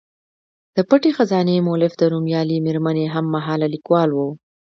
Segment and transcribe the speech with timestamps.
[0.75, 4.19] د پټې خزانې مولف د نومیالۍ میرمنې هم مهاله لیکوال و.